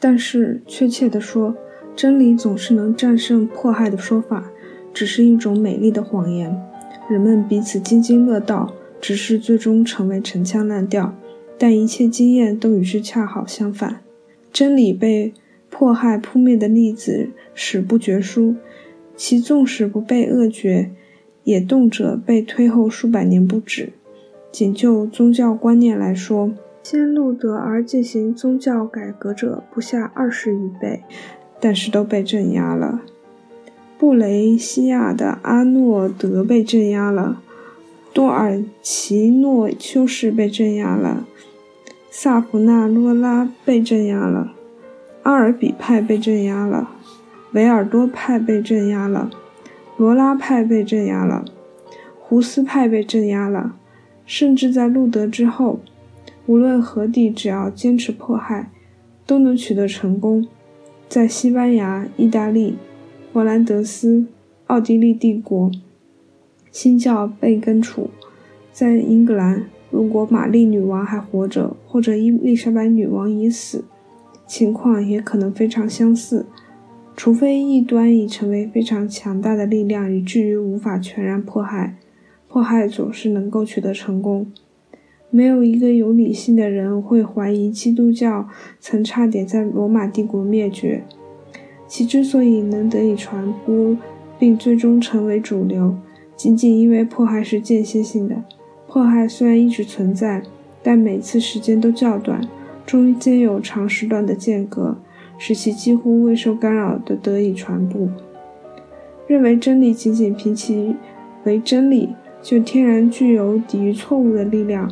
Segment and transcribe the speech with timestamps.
[0.00, 1.56] 但是，确切地说，
[1.96, 4.50] 真理总是能战胜迫害的说法，
[4.94, 6.56] 只是一种美丽的谎言。
[7.10, 11.14] 人们彼此津津乐道，只是最终成为陈腔滥调。
[11.60, 13.98] 但一切经验都与之恰好相反。
[14.52, 15.32] 真理被
[15.70, 18.54] 迫害扑灭的例子史不绝书，
[19.16, 20.92] 其纵使不被扼绝，
[21.42, 23.90] 也动辄被推后数百年不止。
[24.52, 26.52] 仅就宗教观念来说，
[26.90, 31.02] 先路德而进行宗教改革者不下二十余倍，
[31.60, 33.02] 但是都被镇压了。
[33.98, 37.42] 布雷西亚的阿诺德被镇压了，
[38.14, 41.26] 多尔奇诺修士被镇压了，
[42.08, 44.54] 萨普纳罗拉被镇压了，
[45.24, 46.88] 阿尔比派被镇压了，
[47.52, 49.28] 维尔多派被镇压了，
[49.98, 51.44] 罗拉派被镇压了，
[52.18, 53.74] 胡斯派被镇压了。
[54.24, 55.80] 甚至在路德之后，
[56.48, 58.70] 无论何地，只要坚持迫害，
[59.26, 60.48] 都能取得成功。
[61.06, 62.78] 在西班牙、意大利、
[63.30, 64.24] 佛兰德斯、
[64.68, 65.70] 奥地利帝国，
[66.72, 68.08] 新教被根除；
[68.72, 73.84] 在英格兰，如果玛丽女王还活着，或者伊丽莎白女王已死，
[74.46, 76.46] 情况也可能非常相似。
[77.14, 81.98] 除非异端已成为非常强大的力量，以至于无法全然迫害。
[82.48, 84.50] 迫害总是能够取得成功。
[85.30, 88.48] 没有一个有理性的人会怀疑基督教
[88.80, 91.04] 曾差点在罗马帝国灭绝。
[91.86, 93.96] 其之所以能得以传播，
[94.38, 95.96] 并最终成为主流，
[96.36, 98.42] 仅仅因为迫害是间歇性的。
[98.86, 100.42] 迫害虽然一直存在，
[100.82, 102.40] 但每次时间都较短，
[102.86, 104.96] 中间有长时段的间隔，
[105.36, 108.08] 使其几乎未受干扰地得以传播。
[109.26, 110.96] 认为真理仅仅凭其
[111.44, 112.08] 为真理。
[112.40, 114.88] 就天然具有抵御错误的力量，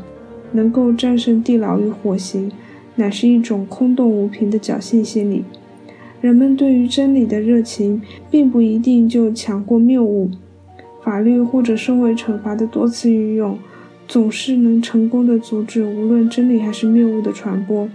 [0.52, 2.50] 能够战胜地牢与火刑，
[2.94, 5.44] 乃是一种空洞无凭的侥幸心理。
[6.20, 10.30] 人们对于真理的热情，并不一定就强过谬误。
[11.02, 13.58] 法律或者社会惩罚的多次运用，
[14.08, 17.88] 总是能成功的阻止无论真理还是谬误的传播。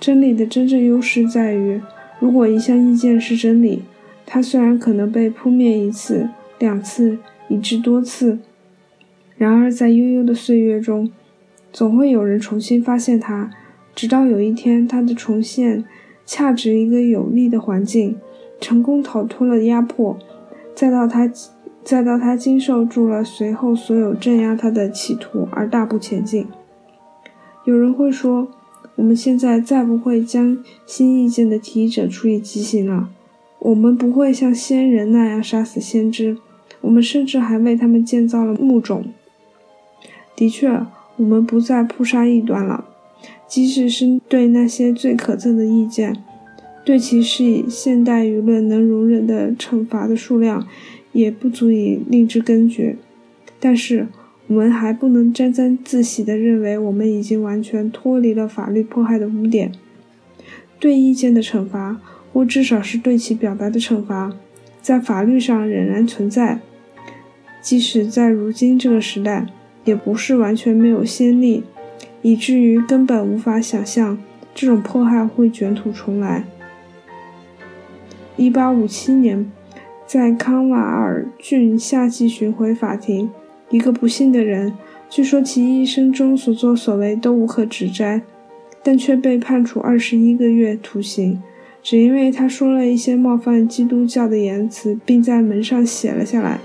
[0.00, 1.80] 真理的真正优势在于，
[2.18, 3.82] 如果一项意见是真理，
[4.26, 6.28] 它虽然可能被扑灭一次、
[6.58, 7.18] 两次。
[7.50, 8.38] 以致多次，
[9.36, 11.10] 然而在悠悠的岁月中，
[11.74, 13.50] 总会有人重新发现它，
[13.96, 15.84] 直到有一天，它的重现
[16.24, 18.16] 恰值一个有利的环境，
[18.60, 20.16] 成功逃脱了压迫，
[20.72, 21.28] 再到他，
[21.82, 26.46] 再到他经受住了随后所有镇压他的企图而大步前进。
[27.64, 28.46] 有人会说，
[28.94, 33.08] 我们现在再不会将新意见的提议者处以极刑了，
[33.58, 36.38] 我们不会像先人那样杀死先知。
[36.82, 39.04] 我们甚至还为他们建造了墓冢。
[40.36, 40.80] 的确，
[41.16, 42.84] 我们不再扑杀异端了，
[43.46, 46.16] 即使是对那些最可憎的意见，
[46.84, 50.66] 对其施以现代舆论能容忍的惩罚的数量，
[51.12, 52.96] 也不足以令之根绝。
[53.60, 54.08] 但是，
[54.48, 59.72] 我们还不能沾沾自喜地认为我们已经完全脱离了法律迫害的污点。
[60.78, 61.98] 对意见的惩罚，
[62.32, 64.36] 或至少是对其表达的惩罚，
[64.82, 66.60] 在法律上仍然存在。
[67.62, 69.46] 即使在如今这个时代，
[69.84, 71.62] 也不是完全没有先例，
[72.22, 74.18] 以至于根本无法想象
[74.54, 76.44] 这种迫害会卷土重来。
[78.36, 79.50] 一八五七年，
[80.06, 83.30] 在康瓦尔郡夏季巡回法庭，
[83.70, 84.72] 一个不幸的人，
[85.08, 88.22] 据说其一生中所作所为都无可指摘，
[88.82, 91.42] 但却被判处二十一个月徒刑，
[91.82, 96.58] 只因为他说了一些冒犯基督教的言辞，并在门上写了下来。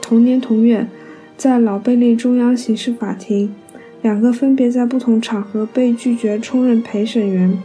[0.00, 0.86] 同年同月，
[1.40, 3.54] 在老贝利中央刑事法庭，
[4.02, 7.58] 两个分别在不同场合被拒绝充任陪审员，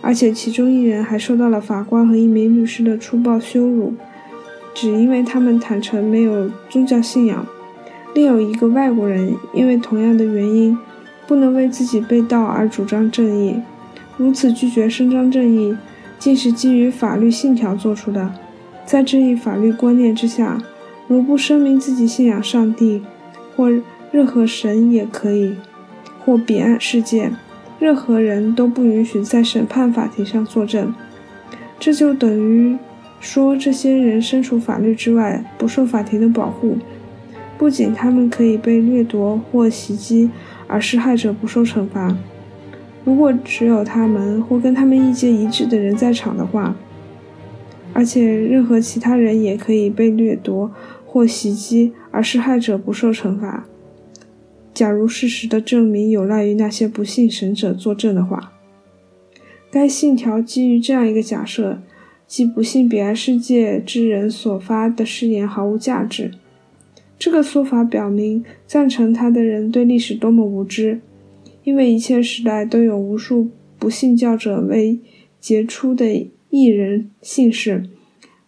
[0.00, 3.92] 而且其中一人还受到了法官和一名律师的粗暴羞辱，
[4.72, 7.44] 只因为他们坦诚没有宗教信仰。
[8.14, 10.78] 另有一个外国人因为同样的原因，
[11.26, 13.56] 不能为自己被盗而主张正义，
[14.16, 15.76] 如此拒绝伸张正义，
[16.20, 18.32] 竟是基于法律信条做出的。
[18.86, 20.62] 在这一法律观念之下。
[21.08, 23.02] 如不声明自己信仰上帝，
[23.56, 23.70] 或
[24.12, 25.54] 任何神也可以，
[26.22, 27.32] 或彼岸世界，
[27.80, 30.94] 任何人都不允许在审判法庭上作证。
[31.80, 32.76] 这就等于
[33.20, 36.76] 说，这些人身处法律之外，不受法庭的保护。
[37.56, 40.28] 不仅他们可以被掠夺或袭击，
[40.66, 42.14] 而施害者不受惩罚。
[43.04, 46.76] 如果只有他们或跟他们意见一致的人在场的话，
[47.94, 50.70] 而且任何其他人也可以被掠夺。
[51.10, 53.66] 或袭击，而施害者不受惩罚。
[54.74, 58.52] 假如事实的证明有赖于那些不信神者作证的话，
[59.70, 61.80] 该信条基于这样一个假设，
[62.26, 66.32] 即不信彼岸世界之人所发的誓言毫无价值。
[67.18, 71.00] 这个说法表明，赞成他的人对历史多么无知，
[71.64, 75.00] 因为一切时代都有无数不信教者为
[75.40, 77.88] 杰出的艺人姓氏，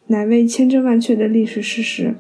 [0.07, 2.15] 乃为千真万确的历史事实。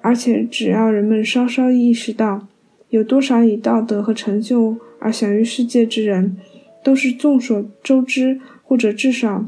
[0.00, 2.46] 而且，只要人们稍稍意识到，
[2.90, 6.36] 有多少以道德和成就而享誉世界之人，
[6.82, 9.44] 都是众所周知，或者至少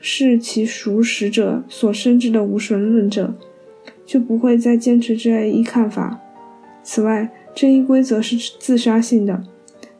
[0.00, 3.34] 是其熟识者所深知的无神论者，
[4.04, 6.20] 就不会再坚持这一看法。
[6.82, 9.42] 此外，这一规则是自杀性的，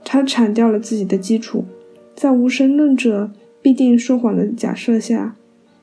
[0.05, 1.65] 它铲掉了自己的基础。
[2.15, 5.35] 在无神论者必定说谎的假设下，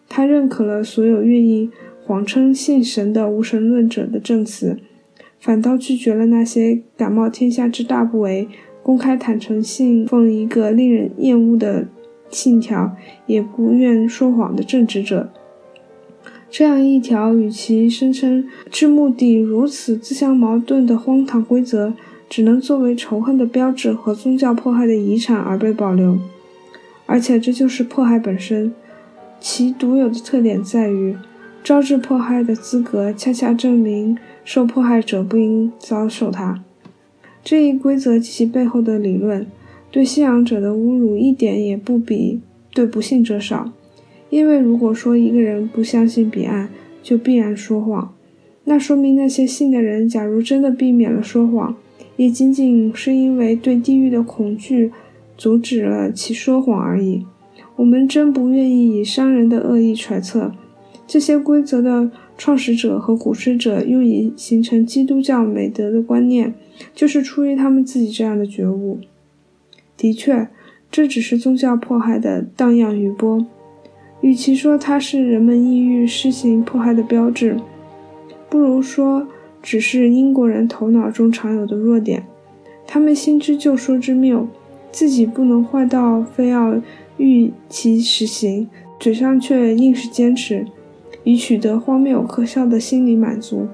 [0.07, 1.69] 他认可了所有愿意
[2.05, 4.77] 谎称信神的无神论者的证词。
[5.39, 8.47] 反倒拒绝了那些敢冒天下之大不韪、
[8.81, 11.87] 公开坦诚信奉一个令人厌恶的
[12.29, 12.95] 信条，
[13.25, 15.29] 也不愿说谎的正直者。
[16.49, 21.93] 这样一条与其声称之目的如此自相矛盾的荒唐规则，
[22.29, 26.17] 只能作为仇恨的标志和宗教迫害的遗产而被保留。
[27.05, 28.73] 而且，这就是迫害本身，
[29.39, 31.15] 其独有的特点在于，
[31.63, 34.17] 招致迫害的资格恰恰证明。
[34.45, 36.61] 受迫害者不应遭受它。
[37.45, 39.47] 这一规则及其背后的理论，
[39.89, 42.41] 对信仰者的侮辱一点也不比
[42.73, 43.71] 对不信者少。
[44.29, 46.67] 因为如果说一个人不相信彼岸，
[47.01, 48.13] 就必然说谎，
[48.65, 51.77] 那说明那些信的人，假如真的避免了说谎，
[52.17, 54.91] 也仅仅是因为对地狱的恐惧
[55.37, 57.25] 阻止了其说谎而已。
[57.77, 60.51] 我们真不愿意以商人的恶意揣测
[61.13, 62.09] 这些规则的。
[62.35, 66.55] 创始者和古施者用以形成基督教美德的观念，
[66.95, 68.99] 就是出于他们自己这样的觉悟。
[69.95, 70.47] 的确，
[70.89, 73.45] 这只是宗教迫害的荡漾余波。
[74.21, 77.55] 与其说它是人们意欲施行迫害的标志，
[78.49, 79.27] 不如说
[79.61, 82.25] 只是英国人头脑中常有的弱点。
[82.87, 84.47] 他们心知旧说之谬，
[84.91, 86.81] 自己不能坏到非要
[87.17, 88.67] 欲其实行，
[88.99, 90.65] 嘴上却硬是坚持。
[91.23, 93.67] 以取得荒谬可笑的心理满足。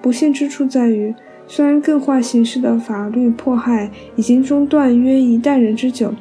[0.00, 1.14] 不幸之处在于，
[1.46, 6.14] 虽然更坏形式的法律迫害已经中断约一代人之久，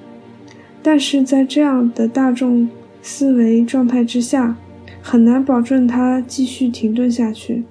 [0.84, 2.70] 但是在这样的大众
[3.02, 4.56] 思维状态之下，
[5.02, 7.64] 很难保证它继续停顿下去。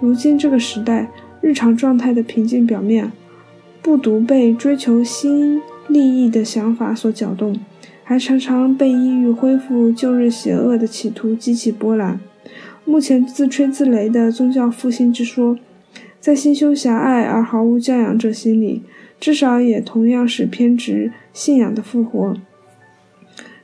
[0.00, 1.10] 如今这个时代，
[1.40, 3.10] 日常状态的平静表面，
[3.82, 7.56] 不独被追求新利益的想法所搅动。
[8.04, 12.20] 还常常被抑郁恢复旧日邪恶的企图激起波澜。
[12.84, 15.58] 目前自吹自擂的宗教复兴之说，
[16.20, 18.82] 在心胸狭隘而毫无教养者心里，
[19.18, 22.36] 至少也同样是偏执信仰的复活。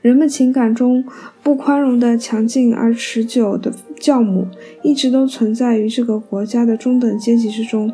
[0.01, 1.05] 人们情感中
[1.43, 4.47] 不宽容的强劲而持久的教母，
[4.83, 7.93] 一直都存在于这个国家的中等阶级之中。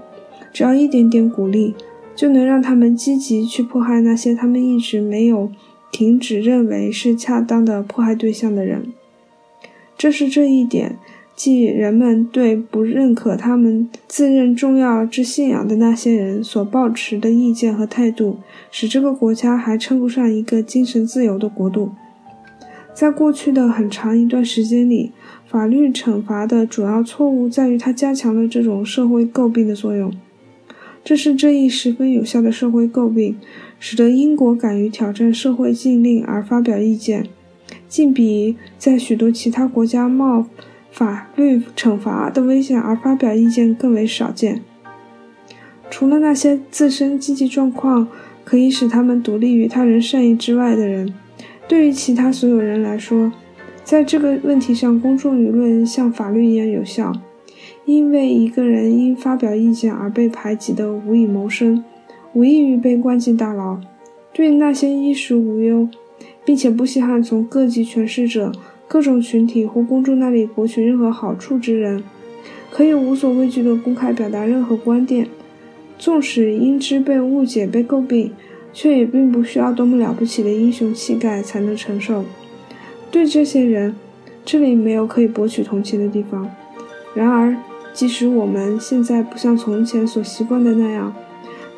[0.53, 1.75] 只要一点点鼓励，
[2.15, 5.51] 就能让他们积极去迫害那些他们一直没有。
[5.97, 8.93] 停止认为是恰当的迫害对象的人，
[9.97, 10.99] 这是这一点，
[11.35, 18.41] 即人们对不认可他们自认重要之信仰的那些人所抱持的意见和态度，
[18.71, 21.93] 使这个国家还称不上一个精神自由的国度。
[22.93, 25.13] 在过去的很长一段时间里，
[25.47, 30.13] 法律惩罚的主要错误在于它加强了这种社会诟病的作用。
[31.07, 33.37] 这是这一十分有效的社会诟病。
[33.79, 37.29] 使得英国敢于挑战社会禁令而发表意见，
[37.89, 40.47] 竟比在许多其他国家冒
[40.91, 44.63] 法律惩罚的危险而发表意见更为少见。
[45.89, 48.09] 除了那些自身经济状况
[48.45, 51.15] 可以使他们独立于他人善意之外的人，
[51.69, 53.31] 对于其他所有人来说，
[53.85, 57.13] 在这个问题上，公众舆论像法律一样有效，
[57.87, 61.83] 因为一个人因发表意见而被排挤的无以谋生。
[62.35, 63.79] 无异于被关进大牢。
[64.35, 65.89] 对那些衣食无忧，
[66.45, 68.53] 并且不稀罕从各级权势者、
[68.87, 72.05] 各种群体或公众那里博取任何好处之人，
[72.71, 75.27] 可以无所畏惧地公开表达任何观点，
[75.99, 78.33] 纵使因之被误解、被诟病，
[78.75, 82.23] 却也并不需要多么了不起的英雄气概才能承受。
[83.11, 83.97] 对这些人，
[84.45, 86.51] 这里没有可以博取同情的地方。
[87.15, 87.57] 然而，
[87.97, 91.15] 即使我们现在不像从前所习惯的那样，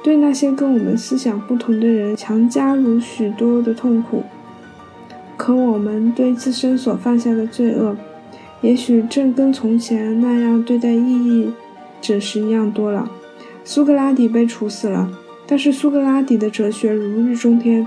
[0.03, 4.25] 对那些跟我们思想不同的人强加如许多的痛苦，
[5.37, 7.97] 可我们对自身所犯下的罪恶，
[8.63, 11.53] 也许正跟从前那样对待异议
[12.01, 13.09] 者时一样多了。
[13.63, 15.09] 苏格拉底被处死了，
[15.47, 17.87] 但是苏格拉底的哲学如日中天，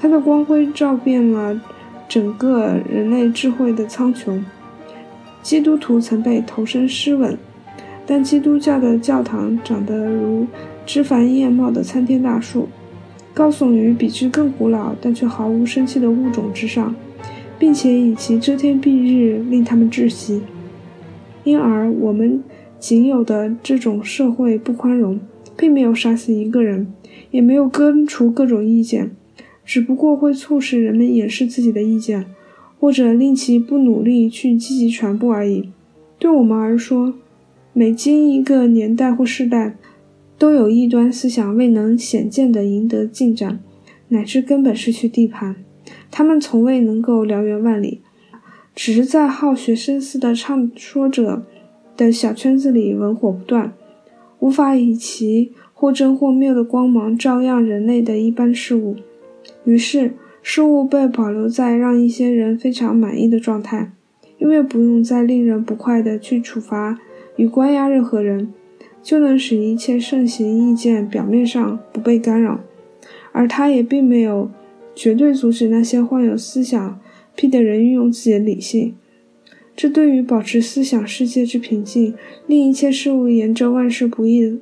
[0.00, 1.60] 他的光辉照遍了
[2.08, 4.40] 整个人类智慧的苍穹。
[5.42, 7.36] 基督徒曾被投身诗吻，
[8.06, 10.46] 但基督教的教堂长得如
[10.84, 12.68] 枝繁叶茂的参天大树，
[13.32, 16.94] 高耸于比之更古老但却毫无生气的物种之上，
[17.58, 20.42] 并且以其遮天蔽日令他们窒息。
[21.44, 22.42] 因而，我们
[22.78, 25.18] 仅有的这种社会不宽容，
[25.56, 26.86] 并没有杀死一个人，
[27.30, 29.10] 也没有根除各种意见，
[29.64, 32.26] 只不过会促使人们掩饰自己的意见，
[32.78, 35.70] 或者令其不努力去积极传播而已。
[36.18, 37.14] 对我们而说，
[37.76, 39.76] 每经一个年代或世代，
[40.38, 43.58] 都有异端思想未能显见地赢得进展，
[44.08, 45.56] 乃至根本失去地盘。
[46.10, 48.00] 他们从未能够燎原万里。
[48.76, 51.44] 只是在好学深思的唱说者
[51.96, 53.72] 的小圈子里文火不断，
[54.40, 58.96] 无法以其或真或谬的光芒照耀人类的一般事物，
[59.64, 63.92] 于是事物被保留在让一些人非常满意的状态，
[64.38, 66.98] 因为不用再令人不快的去处罚
[67.36, 68.52] 与关押任何人，
[69.02, 72.60] 就能使一切盛行意见表面上不被干扰，
[73.32, 74.50] 而他也并没有
[74.94, 77.00] 绝对阻止那些患有思想。
[77.36, 78.94] 癖的人运用自己的理性，
[79.74, 82.14] 这对于保持思想世界之平静，
[82.46, 84.60] 令一切事物沿着万事不易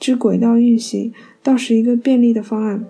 [0.00, 1.12] 之轨道运行，
[1.42, 2.86] 倒是一个便利的方案。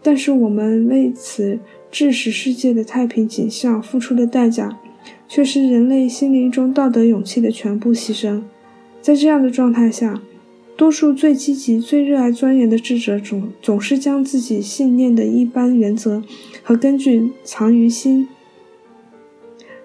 [0.00, 1.58] 但是我们为此
[1.90, 4.78] 致使世界的太平景象付出的代价，
[5.34, 8.42] 却是人类心灵中道德勇气的全部牺牲。
[9.00, 10.20] 在这样的状态下，
[10.76, 16.22] 多数最积极、最热爱钻研的智者总总是将自己信念的一般原则
[16.62, 18.28] 和根据藏于心。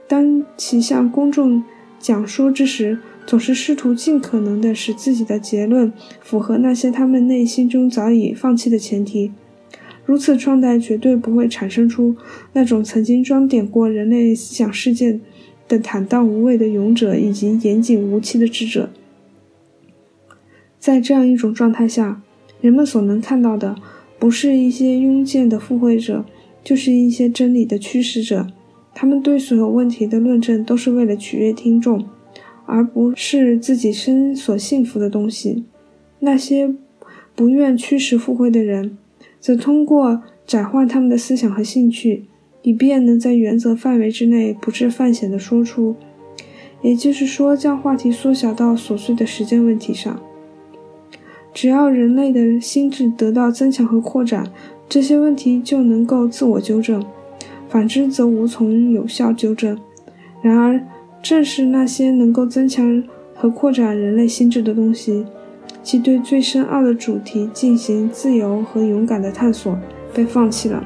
[0.05, 1.63] 当其向公众
[1.97, 9.31] 讲说之时，总是试图尽可能的使自己的结论符合那些他们内心中早已放弃的前提。
[10.05, 12.15] 如此状态绝对不会产生出
[12.51, 15.19] 那种曾经装点过人类思想世界
[15.67, 18.89] 的坦荡无畏的勇者以及严谨无欺的智者。
[20.79, 22.21] 在这样一种状态下，
[22.61, 23.75] 人们所能看到的，
[24.17, 26.23] 不是一些庸见的附会者，
[26.63, 28.47] 就是一些真理的驱使者。
[28.93, 32.07] 他们对所有问题的论证都是为了取悦听众，
[32.65, 35.65] 而不是自己身所信服的东西。
[36.19, 36.73] 那些
[37.35, 38.97] 不愿驱使附会的人，
[39.39, 42.25] 则通过窄化他们的思想和兴趣，
[42.61, 45.95] 以便能在原则范围之内不致犯险地说出，
[46.81, 50.19] 也就是说，将话题缩小到琐碎的时间问题上。
[51.53, 54.51] 只要人类的心智得到增强和扩展，
[54.87, 57.03] 这些问题就能够自我纠正。
[57.67, 59.77] 反之则无从有效纠正。
[60.41, 60.79] 然而，
[61.21, 65.25] 正是那些能够增强和扩展人类心智的东西，
[65.81, 69.77] 即对最深奥的主题进行自由和勇敢的探索，
[70.13, 70.85] 被放弃了。